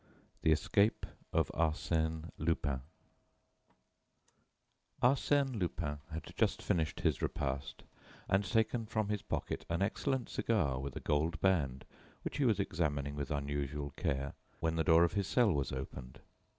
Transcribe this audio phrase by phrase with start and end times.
[0.41, 2.81] The Escape of Arsène Lupin
[5.03, 7.83] Arsène Lupin had just finished his repast
[8.27, 11.85] and taken from his pocket an excellent cigar, with a gold band,
[12.23, 16.19] which he was examining with unusual care, when the door of his cell was opened.